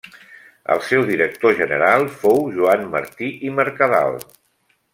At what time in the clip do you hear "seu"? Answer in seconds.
0.85-1.03